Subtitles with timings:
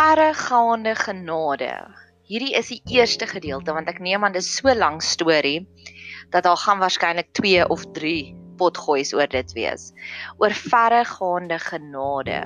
[0.00, 1.72] verregaande genade.
[2.24, 5.66] Hierdie is die eerste gedeelte want ek neem aan dit is so lank storie
[6.32, 9.90] dat daar gaan waarskynlik 2 of 3 potgoeis oor dit wees.
[10.40, 12.38] Oor verregaande genade.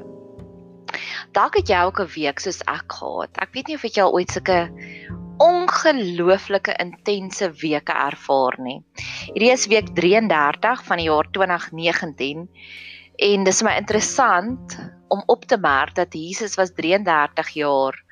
[1.37, 3.31] Dalk het jy ook 'n week soos ek gehad.
[3.39, 4.59] Ek weet nie of jy al ooit sulke
[5.39, 8.83] ongelooflike intense weke ervaar nie.
[9.31, 12.49] Hierdie is week 33 van die jaar 2019
[13.31, 14.75] en dis my interessant
[15.09, 18.03] om op te merk dat Jesus was 33 jaar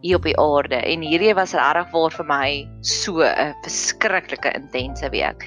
[0.00, 2.48] hier op die aarde en hierdie was regtig waar vir my
[2.80, 5.46] so 'n verskriklike intense week.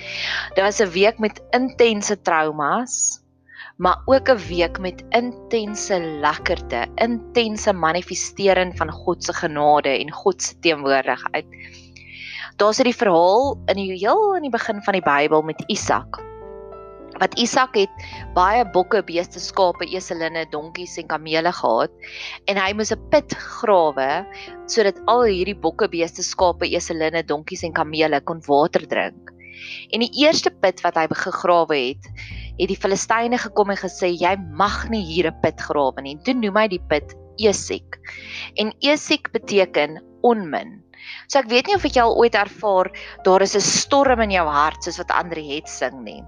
[0.55, 3.22] Dit was 'n week met intense traumas,
[3.77, 10.41] maar ook 'n week met intense lekkerte, intense manifestering van God se genade en God
[10.41, 11.46] se teenwoordigheid.
[12.58, 16.34] Daar's 'n verhaal in die heel in die begin van die Bybel met Isak
[17.20, 18.05] wat Isak het
[18.36, 21.91] baie bokke, beeste, skape, eselinne, donkies en kamele gehad
[22.48, 24.26] en hy moes 'n put grawe
[24.68, 29.32] sodat al hierdie bokke, beeste, skape, eselinne, donkies en kamele kon water drink.
[29.94, 32.10] En die eerste put wat hy gegrawe het,
[32.60, 36.18] het die Filistyne gekom en gesê jy mag nie hier 'n put grawe nie.
[36.26, 38.00] Toe noem hy die put Esek.
[38.57, 40.82] En Esek beteken onmin.
[41.27, 42.90] So ek weet nie of jy al ooit ervaar
[43.26, 46.24] daar is 'n storm in jou hart soos wat Andre het sing nie.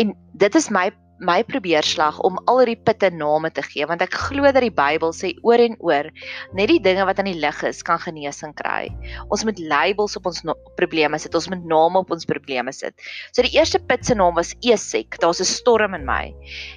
[0.00, 0.90] En dit is my
[1.22, 5.12] my probeerslag om al hierdie putte name te gee want ek glo dat die Bybel
[5.14, 6.08] sê oor en oor
[6.58, 8.90] net die dinge wat aan die lig is kan genesing kry.
[9.30, 11.34] Ons moet labels op ons no probleme sit.
[11.38, 12.98] Ons moet name op ons probleme sit.
[13.32, 15.20] So die eerste put se naam was Esek.
[15.22, 16.34] Daar's 'n storm in my.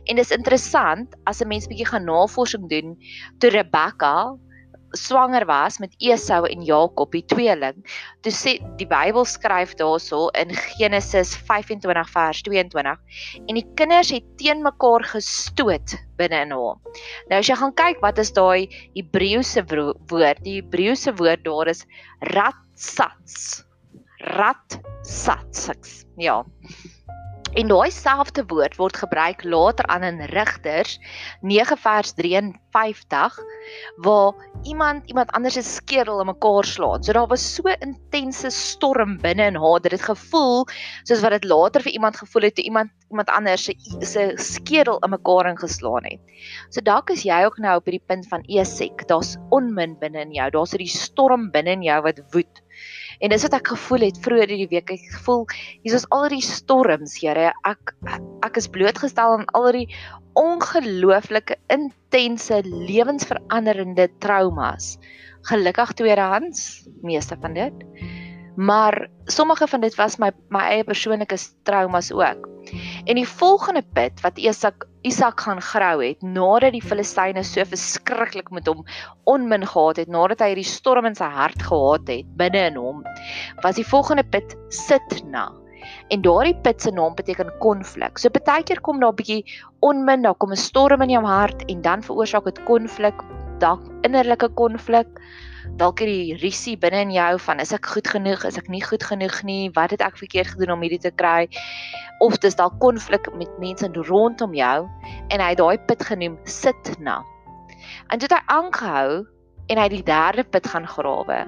[0.08, 2.98] En dis interessant as 'n mens bietjie gaan navorsing doen
[3.40, 4.38] toe Rebekka
[4.98, 7.84] swanger was met Esau en Jakob, die tweeling.
[8.26, 12.98] Toe sê die Bybel skryf daarso in Genesis 25 vers 22
[13.46, 16.82] en die kinders het teen mekaar gestoot binne in hom.
[17.30, 18.68] Nou as jy gaan kyk wat is daai
[18.98, 20.44] Hebreëse woord?
[20.46, 21.86] Die Hebreëse woord daar is
[22.34, 23.64] ratsats.
[24.34, 25.94] Ratsats.
[26.18, 26.42] Ja.
[27.56, 30.98] En daai selfde woord word gebruik later aan in Rigters
[31.42, 33.38] 9 vers 53
[34.04, 37.04] waar iemand iemand anders se skedel in mekaar slaan.
[37.04, 40.68] So daar was so intense storm binne in haar dat dit gevoel
[41.04, 45.00] soos wat dit later vir iemand gevoel het toe iemand iemand anders se se skedel
[45.00, 46.20] in mekaar ingeslaan het.
[46.70, 49.08] So dalk is jy ook nou op hierdie punt van esek.
[49.08, 50.50] Daar's onmin binne in jou.
[50.52, 52.64] Daar's hierdie storm binne in jou wat woed.
[53.20, 54.92] En dis wat ek gevoel het vroeër hierdie week.
[54.94, 55.46] Ek gevoel
[55.86, 57.52] hier is al die storms, Here.
[57.68, 57.94] Ek
[58.46, 59.88] ek is blootgestel aan al die
[60.38, 64.96] ongelooflike intense lewensveranderende traumas.
[65.50, 67.86] Gelukkig tweedehands, meeste van dit.
[68.58, 72.48] Maar sommige van dit was my my eie persoonlike traumas ook.
[73.06, 78.50] En die volgende put wat Isak Isak gaan grou het nadat die Filistyne so verskriklik
[78.52, 78.82] met hom
[79.32, 83.00] onmin gehad het, nadat hy hierdie storm in sy hart gehad het binne in hom,
[83.64, 85.46] was die volgende put Sitna.
[86.12, 88.20] En daardie put se naam beteken konflik.
[88.20, 89.44] So baie keer kom daar 'n bietjie
[89.80, 93.24] onmin, daar kom 'n storm in jou hart en dan veroorsaak dit konflik,
[93.60, 95.08] dalk innerlike konflik
[95.76, 99.04] dalk hierdie risie binne in jou van is ek goed genoeg, is ek nie goed
[99.04, 101.48] genoeg nie, wat het ek verkeerd gedoen om hierdie te kry?
[102.24, 104.78] Of dis dalk konflik met mense rondom jou
[105.30, 107.22] en hy het daai put genoem Sitna.
[108.12, 109.26] En dit het hy aangehou
[109.68, 111.40] en hy die derde put gaan grawe.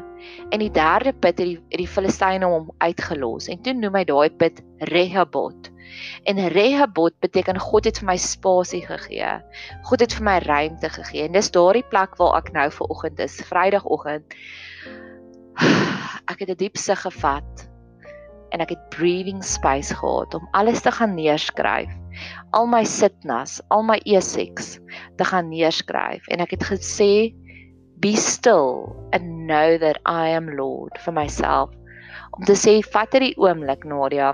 [0.52, 4.30] En die derde put het die, die Filistyne hom uitgelos en toe noem hy daai
[4.42, 5.72] put Rehoboth.
[6.24, 9.32] En Rehoboth beteken God het vir my spasie gegee.
[9.84, 11.26] God het vir my ruimte gegee.
[11.28, 14.38] En dis daardie plek waar ek nou ver oggend is, Vrydagoggend.
[16.30, 17.70] Ek het 'n diep sug gevat
[18.54, 21.90] en ek het breathing space gehad om alles te gaan neerskryf.
[22.52, 24.80] Al my sitnas, al my eseks
[25.18, 27.34] te gaan neerskryf en ek het gesê
[28.00, 31.70] be still and know that I am Lord for myself.
[32.38, 34.34] Om te sê vat hierdie oomblik Nadia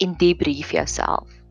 [0.00, 1.42] en debrief jouself.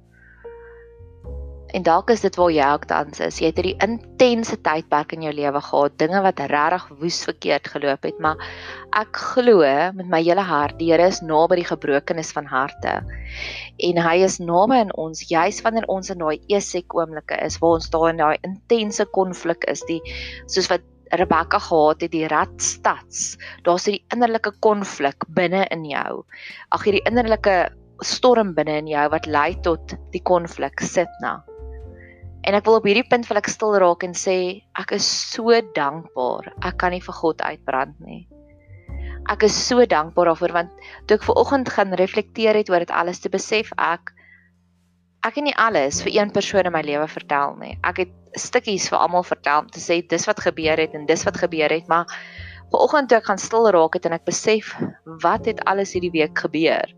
[1.72, 3.38] En dalk is dit waar jy ook tans is.
[3.40, 8.04] Jy het hierdie intense tydperk in jou lewe gehad, dinge wat regtig woes verkeerd geloop
[8.08, 8.42] het, maar
[9.00, 9.64] ek glo
[9.96, 12.98] met my hele hart, die Here is naby die gebrokenis van harte.
[13.88, 17.80] En hy is naby in ons, juis wanneer ons in daai esek oomblikke is waar
[17.80, 20.02] ons daar in daai intense konflik is, die
[20.52, 23.38] soos wat Rebecca gehad het die radstads.
[23.64, 26.24] Daar's hierdie innerlike konflik binne in jou.
[26.72, 27.72] Ag hierdie innerlike
[28.06, 31.40] storm binne in jou wat lei tot die konflik sit na.
[32.42, 34.36] En ek wil op hierdie punt wil ek stil raak en sê
[34.82, 36.50] ek is so dankbaar.
[36.66, 38.24] Ek kan nie vir God uitbrand nie.
[39.30, 42.94] Ek is so dankbaar daarvoor want toe ek ver oggend gaan reflekteer het oor dit
[42.98, 44.16] alles te besef ek
[45.22, 47.76] ek het nie alles vir een persoon in my lewe vertel nie.
[47.86, 51.26] Ek het stukkies vir almal vertel om te sê dis wat gebeur het en dis
[51.28, 52.10] wat gebeur het, maar
[52.72, 54.74] vanoggend toe ek gaan stil raak het en ek besef
[55.24, 56.92] wat het alles hierdie week gebeur.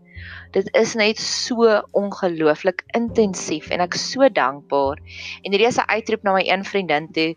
[0.54, 1.66] Dit is net so
[1.98, 5.00] ongelooflik intensief en ek so dankbaar.
[5.42, 7.34] En hierdie is 'n uitroep na my een vriendin toe.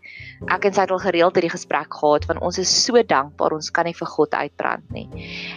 [0.48, 3.70] Ek en sy het al gereeld hierdie gesprek gehad want ons is so dankbaar ons
[3.70, 5.08] kan nie vir God uitbrand nie.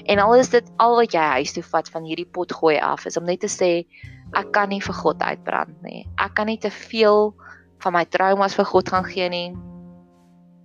[0.06, 3.06] En al is dit al wat jy huis toe vat van hierdie pot gooi af
[3.06, 3.86] is om net te sê
[4.34, 6.08] ek kan nie vir God uitbrand nie.
[6.18, 7.34] Ek kan nie te veel
[7.84, 9.71] van my traumas vir God gaan gee nie.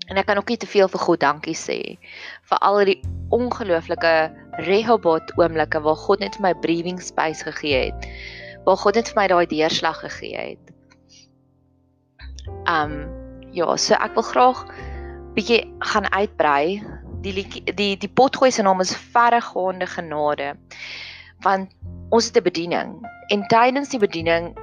[0.07, 1.79] En ek kan ook nie te veel vir God dankie sê
[2.51, 3.01] vir al die
[3.35, 4.15] ongelooflike
[4.69, 8.07] Rehoboth oomblikke waar God net vir my breathing space gegee het.
[8.67, 10.75] Waar God net vir my daai deurslag gegee het.
[12.71, 13.03] Um
[13.57, 14.63] ja, so ek wil graag
[15.35, 16.83] bietjie gaan uitbrei.
[17.27, 17.43] Die
[17.75, 20.55] die die potgooi se naam is Verregaande Genade.
[21.43, 21.75] Want
[22.15, 23.03] ons het 'n bediening
[23.35, 24.55] en tydens die bediening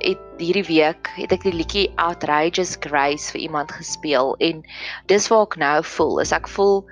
[0.00, 4.62] het hierdie week het ek die liedjie Outrageous Grace vir iemand gespeel en
[5.12, 6.20] dis waar ek nou voel.
[6.24, 6.84] Is ek voel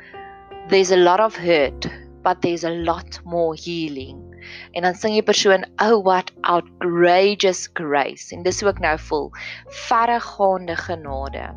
[0.69, 1.88] there's a lot of hurt,
[2.22, 4.20] but there's a lot more healing.
[4.72, 9.31] En dan sing die persoon, "Oh what outrageous grace." En dis hoe ek nou voel.
[9.88, 11.55] Verregaande genade.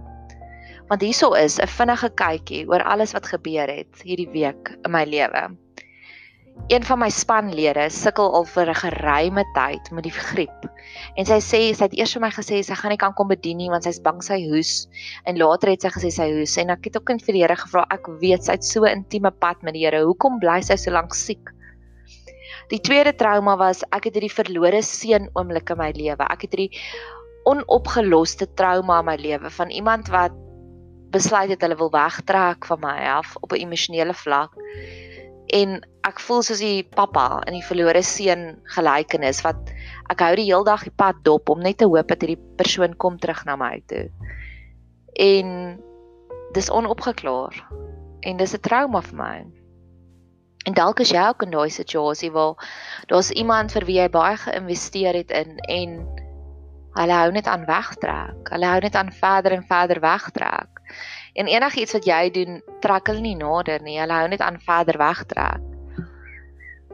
[0.88, 5.04] Want hierso is 'n vinnige kykie oor alles wat gebeur het hierdie week in my
[5.04, 5.50] lewe.
[6.68, 10.68] Een van my spanlede sukkel al vir 'n geruime tyd met die griep.
[11.16, 13.58] En sy sê sy het eers vir my gesê sy gaan nie kan kom bedien
[13.58, 14.88] nie want sy's bang sy hoes.
[15.26, 17.56] En later het sy gesê sy hoes en ek het ook in vir die Here
[17.56, 20.04] gevra, ek weet sy het so 'n intieme pad met die Here.
[20.04, 21.50] Hoekom bly sy so lank siek?
[22.70, 26.24] Die tweede trauma was ek het hierdie verlore seun oomblik in my lewe.
[26.30, 26.80] Ek het hierdie
[27.46, 30.32] onopgeloste trauma in my lewe van iemand wat
[31.12, 34.56] besluit het hulle wil wegtrek van my af op 'n emosionele vlak
[35.52, 39.72] en ek voel soos die pappa in die verlore seun gelykenis wat
[40.14, 42.96] ek hou die hele dag die pad dop om net te hoop dat hierdie persoon
[42.96, 44.08] kom terug na my toe.
[45.20, 45.78] En
[46.56, 47.58] dis onopgeklaar
[48.22, 49.38] en dis 'n trauma vir my.
[50.66, 52.56] En dalk is jy ook in daai situasie waar
[53.08, 56.06] daar's iemand vir wie jy baie geïnvesteer het in en
[57.00, 58.52] hulle hou net aan wegtrek.
[58.52, 60.81] Hulle hou net aan verder en verder wegtrek.
[61.34, 64.00] En enigiets wat jy doen, trek hulle nie nader nie.
[64.00, 65.68] Hulle hou net aan verder wegtrek.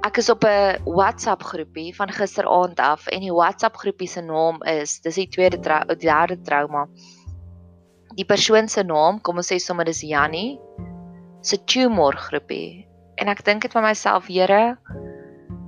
[0.06, 4.62] Ek is op 'n WhatsApp groepie van gisteraand af en die WhatsApp groepie se naam
[4.64, 6.88] is dis die tweede trou, die derde trauma.
[8.16, 10.60] Die persoon se naam, kom ons sê sommer dis Jannie
[11.42, 12.88] se tumor groepie.
[13.16, 14.78] En ek dink dit vir myself, Here,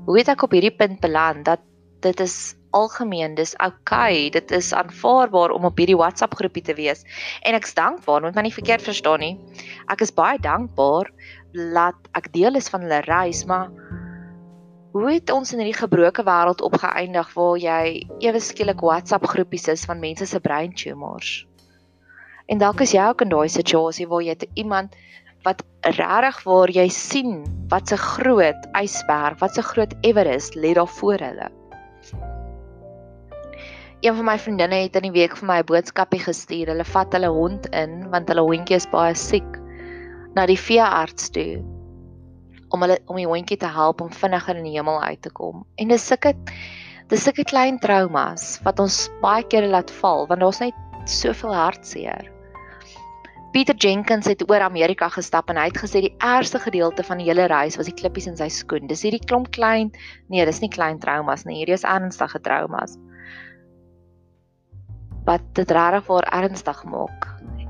[0.06, 1.60] hoe het ek op hierdie punt beland dat
[2.02, 7.04] dit is algemeen, dis okay, dit is aanvaarbaar om op hierdie WhatsApp groepie te wees.
[7.42, 9.36] En ek's dankbaar, moet my nie verkeerd verstaan nie.
[9.90, 11.12] Ek is baie dankbaar
[11.54, 13.70] dat ek deel is van hulle reis, maar
[14.94, 17.84] hoe het ons in hierdie gebroke wêreld opgeëindig waar jy
[18.26, 21.46] ewe skielik WhatsApp groepies is van mense se brein tumors?
[22.50, 24.96] En dalk is jy ook in daai situasie waar jy iemand
[25.46, 30.88] wat regtig waar jy sien wat 'n groot ysberg, wat 'n groot Everest lê daar
[30.88, 31.59] voor hulle.
[34.00, 36.70] Een van my vriendinne het in die week vir my 'n boodskapie gestuur.
[36.72, 39.58] Hulle vat hulle hond in want hulle hondjie is baie siek
[40.36, 41.60] na die veearts toe
[42.70, 45.66] om hulle om die hondjie te help om vinniger in die hemel uit te kom.
[45.76, 46.32] En dis sulke
[47.10, 52.32] dis sulke klein traumas wat ons baie keer laat val want daar's net soveel hartseer.
[53.52, 57.28] Peter Jenkins het oor Amerika gestap en hy het gesê die ergste gedeelte van die
[57.28, 58.88] hele reis was die klippies in sy skoen.
[58.88, 59.92] Dis hierdie klomp klein,
[60.30, 62.96] nee, dis nie klein traumas nie, hierdie is ernstige traumas
[65.30, 67.28] wat dit regtig vir ernstig maak.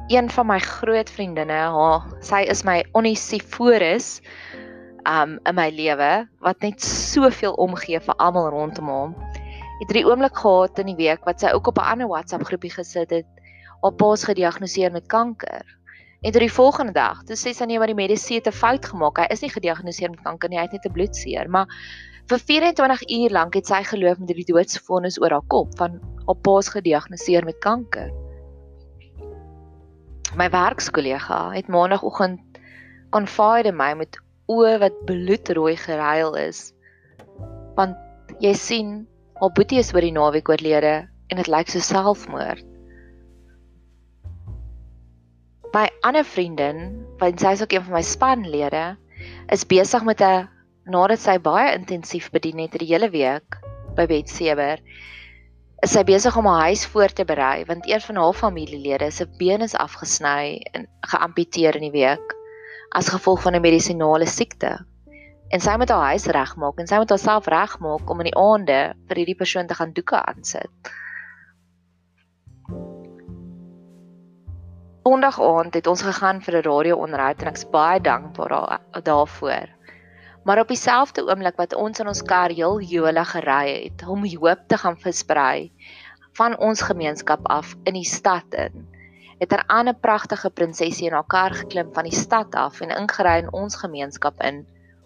[0.09, 4.19] Een van my groot vriendinne, haar, sy is my onisiforus
[5.09, 6.11] um in my lewe
[6.43, 9.17] wat net soveel omgee vir almal rondom hom.
[9.79, 12.71] Het drie oomblik gehad in die week wat sy ook op 'n ander WhatsApp groepie
[12.71, 13.27] gesit het.
[13.81, 15.65] Haar pa's gediagnoseer met kanker.
[16.21, 18.85] En toe die volgende dag, toe sê sy nee, maar die medisyne het 'n fout
[18.85, 19.17] gemaak.
[19.17, 21.67] Hy is nie gediagnoseer met kanker nie, hy het net 'n bloedseer, maar
[22.29, 25.99] vir 24 uur lank het sy geloof met die doodsvonnis oor haar kop van
[26.29, 28.12] haar pa's gediagnoseer met kanker.
[30.38, 32.59] My werkskollega het maandagooggend
[33.09, 34.19] confide my met
[34.50, 36.69] oë wat bloedrooi geruil is.
[37.77, 37.98] Want
[38.43, 38.91] jy sien,
[39.41, 40.93] haar boetie is oor die naweek oorlede
[41.29, 42.65] en dit lyk so selfmoord.
[45.74, 48.86] My ander vriendin, want sy is ook een van my spanlede,
[49.53, 50.48] is besig met 'n
[50.86, 53.57] nadat sy baie intensief bedien het die hele week
[53.95, 54.81] by Betsewer
[55.79, 59.27] is sy besig om haar huis voor te berei want een van haar familielede se
[59.38, 62.36] been is afgesny en geamputeer in die week
[62.89, 64.86] as gevolg van 'n medisinale siekte.
[65.50, 68.93] En sy moet haar huis regmaak en sy moet haarself regmaak om in die aande
[69.07, 70.91] vir hierdie persoon te gaan doeke aansit.
[75.03, 79.78] Sondag aand het ons gegaan vir 'n radio-onderhoud en ek's baie dankbaar daarvoor.
[80.43, 84.67] Maar op dieselfde oomblik wat ons in ons kar heel Jola gery het om hoop
[84.67, 85.72] te gaan versprei
[86.38, 88.88] van ons gemeenskap af in die stad in,
[89.39, 93.38] het 'n ander pragtige prinsesie in haar kar geklim van die stad af en ingery
[93.43, 94.65] in ons gemeenskap in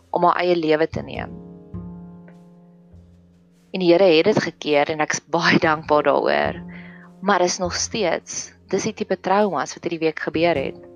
[0.10, 1.32] om haar eie lewe te neem.
[3.74, 6.62] En die Here het dit gekeer en ek's baie dankbaar daaroor.
[7.22, 10.93] Maar is nog steeds dis die tipe traumas wat hierdie week gebeur het.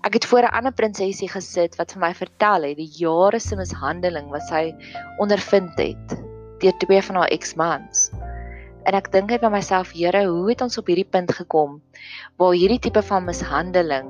[0.00, 3.56] Ek het voor 'n ander prinsesie gesit wat vir my vertel het die jare se
[3.56, 4.72] mishandeling wat sy
[5.18, 6.16] ondervind het
[6.58, 8.10] deur twee van haar eksmans.
[8.84, 11.82] En ek dink net by myself, Here, hoe het ons op hierdie punt gekom
[12.36, 14.08] waar hierdie tipe van mishandeling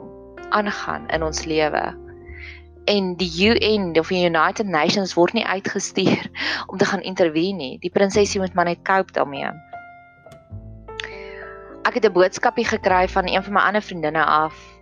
[0.50, 1.96] aangaan in ons lewe?
[2.84, 6.30] En die UN of die United Nations word nie uitgestuur
[6.70, 7.78] om te gaan intervene nie.
[7.78, 9.50] Die prinsesie moet maar net cope daarmee
[11.82, 14.79] ek het 'n boodskapie gekry van een van my ander vriendinne af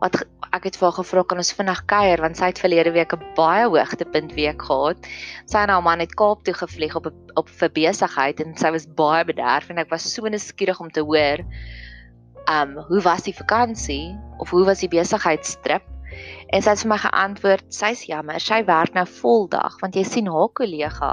[0.00, 3.12] wat ek het vir haar gevra kan ons vinnig kuier want sy het verlede week
[3.14, 4.98] 'n baie hoogtepunt week gehad.
[5.46, 8.86] Sy en haar man het Kaap toe gevlieg op op vir besigheid en sy was
[8.86, 11.44] baie bederf en ek was so nuuskierig om te hoor
[12.50, 15.82] um hoe was die vakansie of hoe was die besigheidstrip?
[16.50, 20.26] En sy het vir my geantwoord, sy's jammer, sy werk nou voldag want jy sien
[20.26, 21.12] haar kollega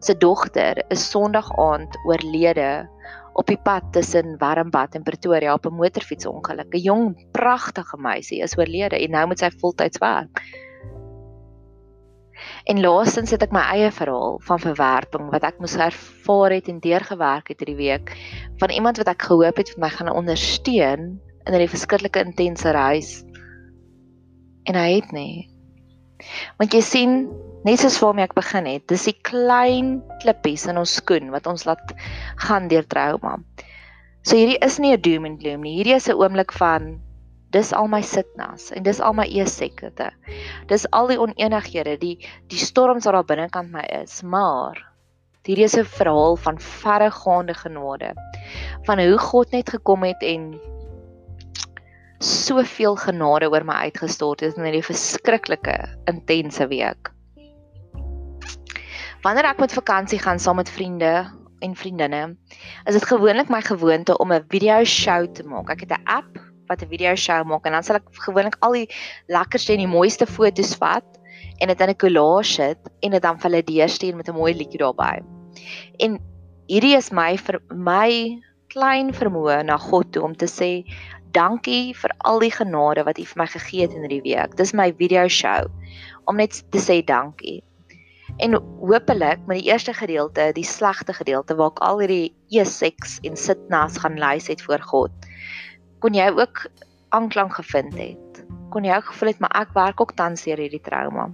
[0.00, 2.88] se dogter is Sondag aand oorlede
[3.32, 6.74] op die pad tussen Warmbad en Pretoria op 'n motorfietsongeluk.
[6.74, 10.42] 'n Jong, pragtige meisie is oorlede en nou moet sy voltyds werk.
[12.64, 16.80] En laasens het ek my eie verhaal van verwerping wat ek moes ervaar het en
[16.80, 18.14] deurgewerk het hierdie week
[18.58, 23.24] van iemand wat ek gehoop het vir my gaan ondersteun in 'n verskriklike intense reis.
[24.64, 25.48] En hy het nie.
[26.58, 30.94] Want jy sien, Net soos waarmee ek begin het, dis die klein klippies in ons
[30.96, 31.92] skoen wat ons laat
[32.46, 33.34] gaan deur trauma.
[34.24, 35.76] So hierdie is nie 'n doom and gloom nie.
[35.76, 37.00] Hierdie is 'n oomblik van
[37.52, 40.08] dis al my sitnas en dis al my eesekte.
[40.68, 42.16] Dis al die oneenighede, die
[42.48, 44.80] die storms wat daar binnekant my is, maar
[45.44, 48.14] hierdie is 'n verhaal van verregaande genade.
[48.86, 50.60] Van hoe God net gekom het en
[52.20, 57.10] soveel genade oor my uitgestort het in hierdie verskriklike intense week.
[59.20, 61.28] Wanneer ek met vakansie gaan saam met vriende
[61.60, 62.22] en vriendinne,
[62.88, 65.68] is dit gewoonlik my gewoonte om 'n video show te maak.
[65.68, 68.72] Ek het 'n app wat 'n video show maak en dan sal ek gewoonlik al
[68.72, 68.88] die
[69.28, 71.04] lekkerste en die mooiste foto's vat
[71.60, 74.54] en dit in 'n collage sit en dit dan vir hulle deurstuur met 'n mooi
[74.54, 75.20] liedjie daarbey.
[75.98, 76.18] En
[76.66, 80.84] hierdie is my vir my klein vermoë na God toe om te sê
[81.32, 84.56] dankie vir al die genade wat U vir my gegee het in hierdie week.
[84.56, 85.68] Dis my video show
[86.24, 87.62] om net te sê dankie.
[88.40, 93.36] En hopelik met die eerste gedeelte, die slegte gedeelte waar ek al hierdie e-seks en
[93.36, 95.28] sitnas gaan lys het voor God,
[96.00, 96.64] kon jy ook
[97.12, 98.40] aanklank gevind het.
[98.72, 101.28] Kon jy ook gevoel het maar ek werk ook tans deur hierdie trauma.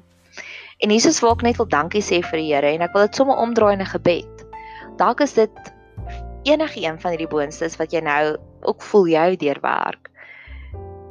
[0.82, 3.22] En Jesus wil ek net wil dankie sê vir die Here en ek wil dit
[3.22, 4.44] sommer omdraai in 'n gebed.
[4.98, 5.72] Dalk is dit
[6.42, 8.36] enige een van hierdie boonstes wat jy nou
[8.66, 10.10] ook voel jy deurwerk.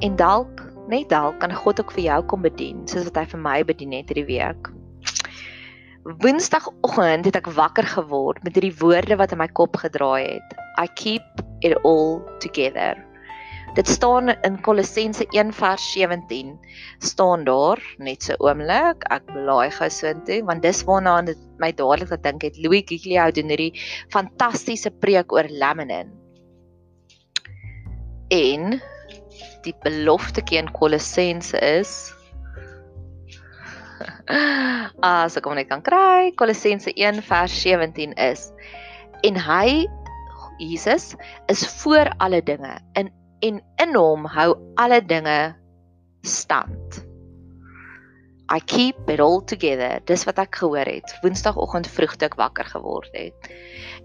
[0.00, 3.40] En dalk, net dalk kan God ook vir jou kom bedien soos wat hy vir
[3.40, 4.75] my bedien het hierdie week.
[6.06, 10.52] Woensdagoggend het ek wakker geword met hierdie woorde wat in my kop gedraai het.
[10.78, 12.94] I keep it all together.
[13.74, 16.54] Dit staan in Kolossense 1:17
[17.02, 21.72] staan daar net so oomblik ek blaai gou so intoe want dis waarna dit my
[21.74, 23.74] dadelik gedink het Louis Giglio doen hierdie
[24.14, 26.14] fantastiese preek oor laminin.
[28.30, 28.78] En
[29.66, 32.15] die belofte in Kolossense is
[35.06, 38.50] As ek hom net kan kry, Kolossense 1 vers 17 is
[39.26, 39.86] en hy
[40.58, 41.14] Jesus
[41.52, 43.12] is voor alle dinge in
[43.44, 45.54] en in hom hou alle dinge
[46.24, 47.05] stand.
[48.48, 49.98] I keep it all together.
[50.06, 53.48] Dis wat ek gehoor het Woensdagoggend vroeg toe ek wakker geword het.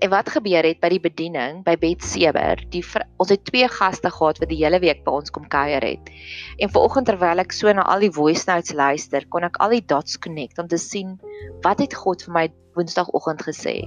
[0.02, 2.58] En wat gebeur het by die bediening by Bet Sewer?
[2.74, 2.82] Die
[3.22, 6.10] ons het twee gaste gehad wat die hele week by ons kom kuier het.
[6.58, 9.86] En vanoggend terwyl ek so na al die voice notes luister, kon ek al die
[9.86, 11.20] dots connect om te sien
[11.62, 13.78] wat het God vir my Woensdagoggend gesê.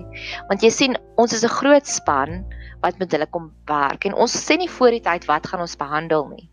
[0.47, 2.45] Want jy sien, ons is 'n groot span
[2.83, 5.77] wat met hulle kom werk en ons sê nie voor die tyd wat gaan ons
[5.77, 6.49] behandel nie.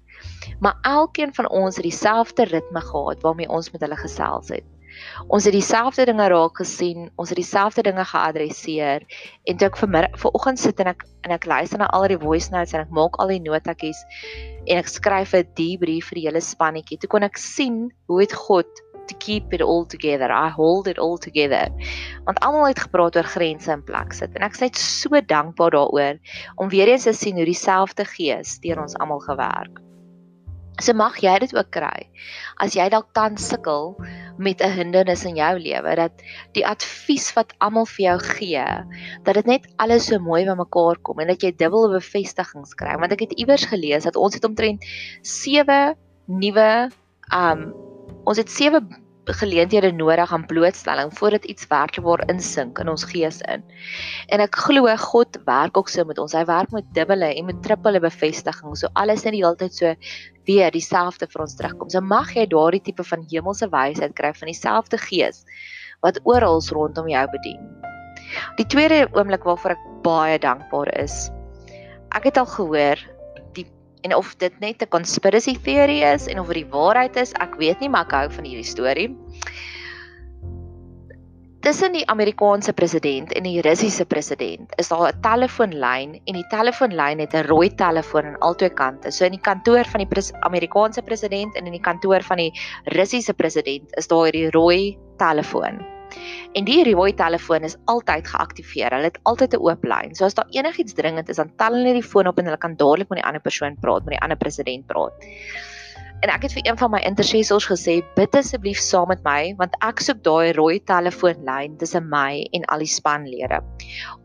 [0.61, 4.67] Maar elkeen van ons het dieselfde ritme gehad waarmee ons met hulle gesels het.
[5.27, 9.05] Ons het dieselfde dinge raak gesien, ons het dieselfde dinge geadresseer
[9.49, 12.75] en toe ek vanoggend sit en ek en ek luister na al die voice notes
[12.75, 14.03] en ek maak al die notatjies
[14.67, 16.99] en ek skryf 'n debrief vir die hele spannetjie.
[17.01, 18.69] Toe kon ek sien hoe het God
[19.07, 20.29] to keep it all together.
[20.29, 21.69] I hold it all together.
[22.25, 25.71] Want almal het gepraat oor grense in plek sit en ek is net so dankbaar
[25.71, 26.19] daaroor
[26.57, 29.90] om weer eens te sien hoe dieselfde gees deur ons almal gewerk.
[30.81, 32.07] So mag jy dit ook kry.
[32.57, 33.93] As jy dalk tans sukkel
[34.41, 36.23] met 'n hindernis in jou lewe, dat
[36.57, 38.65] die advies wat almal vir jou gee,
[39.23, 42.97] dat dit net alles so mooi by mekaar kom en dat jy dubbel bevestigings kry.
[42.97, 44.83] Want ek het iewers gelees dat ons het omtrent
[45.21, 45.95] 7
[46.25, 46.89] nuwe
[47.33, 47.73] um
[48.25, 48.89] ons het 7
[49.25, 53.63] geleenthede nodig aan blootstelling voordat iets werklik waar insink in ons gees in.
[54.33, 56.33] En ek glo God werk ook so met ons.
[56.33, 58.77] Hy werk met dubbele en met triple bevestiging.
[58.77, 59.93] So alles net die hele tyd so
[60.49, 61.89] weer dieselfde vir ons terugkom.
[61.89, 65.45] So mag jy daardie tipe van hemelse wysheid kry van dieselfde gees
[66.01, 67.61] wat oral rondom jou bedien.
[68.57, 71.29] Die tweede oomblik waarvoor ek baie dankbaar is.
[72.15, 72.99] Ek het al gehoor
[74.01, 77.55] en of dit net 'n conspiracy theory is en of dit die waarheid is, ek
[77.55, 79.09] weet nie, maar ek hou van hierdie storie.
[81.61, 87.19] Tussen die Amerikaanse president en die Russiese president is daar 'n telefoonlyn en die telefoonlyn
[87.19, 89.11] het 'n rooi telefoon aan albei kante.
[89.11, 92.51] So in die kantoor van die pres Amerikaanse president en in die kantoor van die
[92.85, 95.90] Russiese president is daar hierdie rooi telefoon.
[96.53, 98.91] En die rooi telefoon is altyd geaktiveer.
[98.95, 100.15] Hulle het altyd 'n oop lyn.
[100.15, 102.75] So as daar enigiets dringend is, dan tel hulle die foon op en hulle kan
[102.75, 105.13] dadelik met die ander persoon praat, met die ander president praat.
[106.21, 109.73] En ek het vir een van my intercessors gesê, "Bid asseblief saam met my, want
[109.81, 113.59] ek soek daai rooi telefoonlyn tussen my en al die spanlede."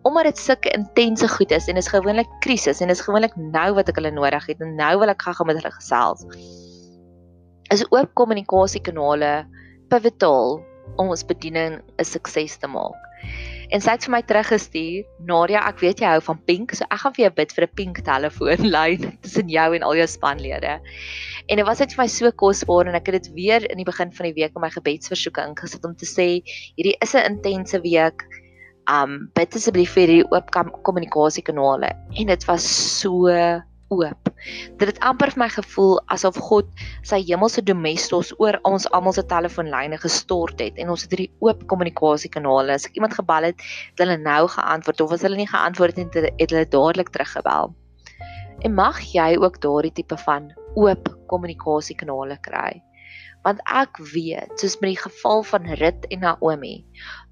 [0.03, 3.89] Omdat dit sulke intense goed is en is gewoonlik krisis en is gewoonlik nou wat
[3.89, 6.27] ek hulle nodig het en nou wil ek gou met hulle gesels.
[7.71, 9.47] Is oop kommunikasiekanale
[9.89, 10.61] pivotal
[10.97, 13.07] om ons bediening 'n sukses te maak.
[13.75, 17.01] En sy het vir my teruggestuur, "Nadia, ek weet jy hou van pink, so ek
[17.01, 20.81] gaan vir jou bid vir 'n pink telefoonlyn tussen jou en al jou spanlede."
[21.49, 23.85] En dit was net vir my so kosbaar en ek het dit weer in die
[23.85, 26.43] begin van die week in my gebedsversoeke ingesit om te sê,
[26.77, 28.23] hierdie is 'n intense week.
[28.89, 30.51] Um bid asseblief vir hierdie oop
[30.83, 31.91] kommunikasiekanale.
[32.15, 32.65] En dit was
[33.01, 33.27] so
[33.95, 34.31] oop.
[34.81, 36.69] Dit het amper vir my gevoel asof God
[37.07, 41.67] sy hemelse domestos oor ons almal se telefoonlyne gestort het en ons het hierdie oop
[41.71, 42.77] kommunikasiekanale.
[42.77, 46.21] As ek iemand gebel het, het hulle nou geantwoord of as hulle nie geantwoord het,
[46.27, 47.75] het hulle dadelik teruggebel.
[48.65, 52.86] En mag jy ook daardie tipe van oop kommunikasiekanale kry
[53.47, 56.75] want ek weet soos met die geval van Rut en Naomi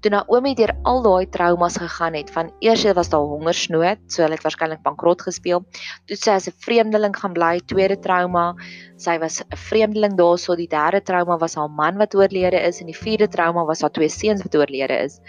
[0.01, 4.39] toe Naomi deur al daai traumas gegaan het van eers was daar hongersnood so hulle
[4.39, 5.65] het waarskynlik bankrot gespeel
[6.07, 8.53] toe sy as 'n vreemdeling gaan bly tweede trauma
[8.97, 12.87] sy was 'n vreemdeling daarso die derde trauma was haar man wat oorlede is en
[12.87, 15.19] die vierde trauma was haar twee seuns wat oorlede is.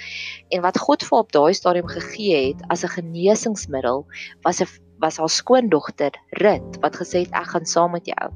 [0.50, 4.06] En wat God vir op daai stadium gegee het as 'n genesingsmiddel
[4.42, 4.68] was 'n
[4.98, 8.30] was haar skoondogter Rut wat gesê het ek gaan saam met jou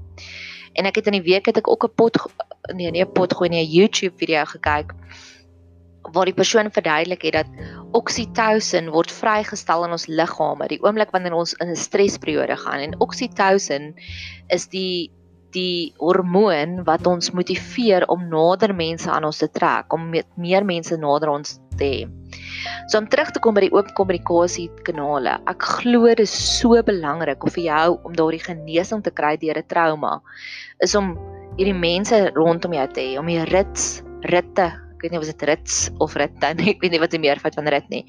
[0.73, 2.17] En ek het in die week het ek ook 'n pot
[2.75, 4.95] nee nee 'n pot gooi nee 'n YouTube video gekyk
[6.13, 7.47] waar die persoon verduidelik het dat
[7.93, 13.01] oksitosin word vrygestel in ons liggame die oomblik wanneer ons in 'n stressperiode gaan en
[13.01, 13.95] oksitosin
[14.49, 15.11] is die
[15.51, 20.65] die hormoon wat ons motiveer om nader mense aan ons te trek om met meer
[20.65, 22.20] mense nader ons te hê.
[22.89, 25.39] So om terug te kom by die oop kommunikasie kanale.
[25.51, 29.59] Ek glo dit is so belangrik of vir jou om daardie genesing te kry deur
[29.59, 30.21] 'n trauma
[30.81, 31.17] is om
[31.59, 34.71] hierdie mense rondom jou te hê, om die rits, ritte,
[35.01, 37.57] ek weet nie of dit rits of ritte nie, ek weet nie wat die meervoud
[37.57, 38.03] van rit nie.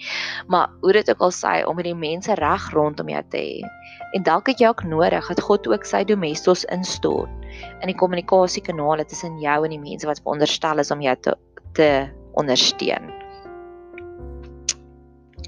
[0.52, 3.72] Maar hoe dit ook al sê om hierdie mense reg rondom jou te hê.
[4.18, 7.32] En dalk het jy ook nodig dat God ook sy domestos instort
[7.82, 11.36] in die kommunikasiekanale tussen jou en die mense wat veronderstel is om jou te
[11.80, 11.88] te
[12.36, 13.21] ondersteun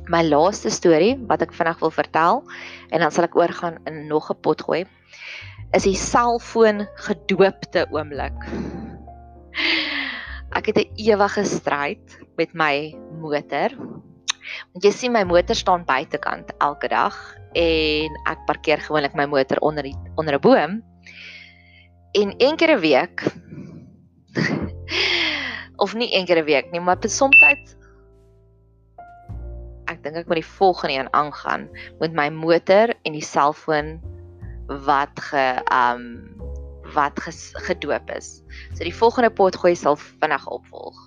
[0.08, 2.44] my laaste storie wat ek vinnig wil vertel
[2.92, 4.86] en dan sal ek oorgaan in nog 'n pot gooi
[5.74, 8.38] is die selfoon gedoopte oomblik.
[10.54, 13.74] Ek het 'n ewige stryd met my motor.
[14.74, 17.16] Want jy sien my motor staan buitekant elke dag
[17.54, 20.84] en ek parkeer gewoonlik my motor onder die, onder 'n boom.
[22.14, 23.24] En een keer 'n week
[25.84, 27.42] of nie een keer 'n week nie, maar soms
[30.04, 31.70] ek dink ek moet die volgende een aangaan
[32.02, 33.96] met my motor en die selfoon
[34.84, 36.04] wat ge um
[36.94, 38.44] wat ges, gedoop is.
[38.76, 40.98] So die volgende pot gooi sal vinnig opvolg.